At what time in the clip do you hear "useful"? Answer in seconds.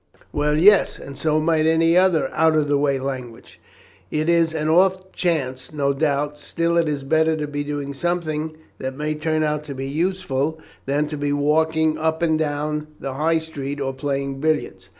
9.69-10.59